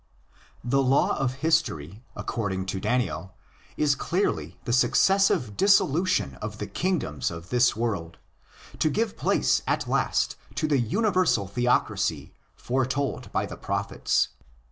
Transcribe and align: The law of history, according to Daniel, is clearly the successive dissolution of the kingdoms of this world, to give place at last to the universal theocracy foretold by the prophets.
The 0.63 0.81
law 0.81 1.15
of 1.19 1.41
history, 1.45 2.03
according 2.15 2.65
to 2.73 2.79
Daniel, 2.79 3.35
is 3.77 3.93
clearly 3.93 4.59
the 4.65 4.73
successive 4.73 5.55
dissolution 5.55 6.39
of 6.41 6.57
the 6.57 6.65
kingdoms 6.65 7.29
of 7.29 7.49
this 7.51 7.75
world, 7.75 8.17
to 8.79 8.89
give 8.89 9.15
place 9.15 9.61
at 9.67 9.87
last 9.87 10.37
to 10.55 10.67
the 10.67 10.79
universal 10.79 11.45
theocracy 11.45 12.33
foretold 12.55 13.31
by 13.31 13.45
the 13.45 13.57
prophets. 13.57 14.29